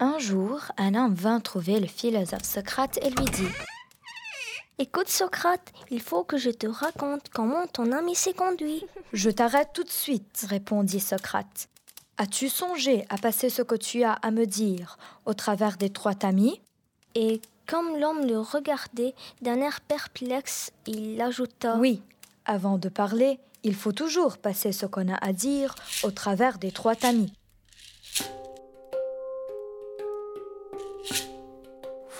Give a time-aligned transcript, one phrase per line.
[0.00, 3.48] un homme vint trouver le philosophe Socrate et lui dit
[4.78, 8.82] Écoute Socrate, il faut que je te raconte comment ton ami s'est conduit.
[9.12, 11.68] Je t'arrête tout de suite, répondit Socrate.
[12.16, 16.14] As-tu songé à passer ce que tu as à me dire au travers des trois
[16.14, 16.60] tamis
[17.14, 22.02] Et comme l'homme le regardait d'un air perplexe, il ajouta Oui,
[22.46, 26.72] avant de parler, il faut toujours passer ce qu'on a à dire au travers des
[26.72, 27.32] trois tamis.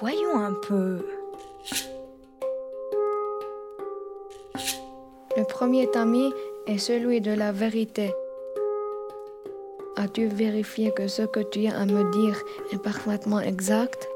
[0.00, 1.04] Voyons un peu.
[5.36, 6.32] Le premier tamis
[6.68, 8.14] est celui de la vérité.
[9.96, 14.08] As-tu vérifié que ce que tu as à me dire est parfaitement exact?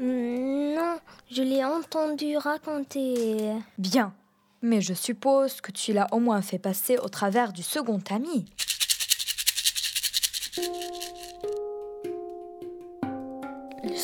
[0.00, 0.98] Non,
[1.30, 3.52] je l'ai entendu raconter.
[3.78, 4.12] Bien,
[4.62, 8.46] mais je suppose que tu l'as au moins fait passer au travers du second tamis.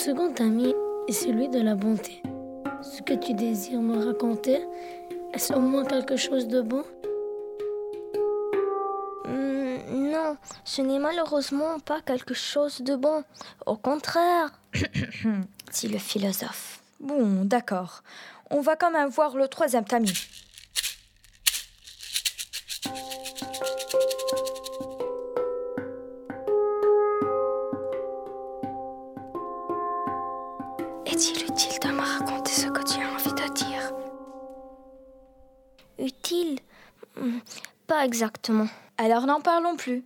[0.08, 0.74] Second ami
[1.06, 2.22] est celui de la bonté.
[2.80, 4.58] Ce que tu désires me raconter,
[5.34, 6.82] est-ce au moins quelque chose de bon?
[9.26, 13.22] Hmm, Non, ce n'est malheureusement pas quelque chose de bon.
[13.66, 14.58] Au contraire.
[14.72, 16.80] dit le philosophe.
[17.00, 18.02] Bon, d'accord.
[18.48, 20.14] On va quand même voir le troisième tamis.
[31.10, 33.92] Est-il utile de me raconter ce que tu as envie de dire?
[35.98, 36.58] Utile?
[37.16, 37.38] Hmm,
[37.86, 38.68] Pas exactement.
[38.98, 40.04] Alors n'en parlons plus.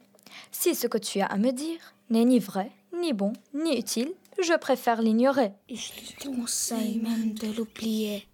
[0.50, 4.12] Si ce que tu as à me dire n'est ni vrai, ni bon, ni utile,
[4.42, 5.52] je préfère l'ignorer.
[5.68, 8.26] Je te conseille même de l'oublier.